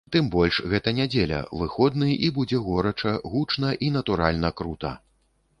[0.13, 4.97] Тым больш гэта нядзеля, выходны і будзе горача, гучна і, натуральна, крута.